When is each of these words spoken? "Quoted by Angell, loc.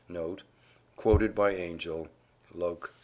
"Quoted 0.95 1.35
by 1.35 1.53
Angell, 1.53 2.07
loc. 2.55 2.95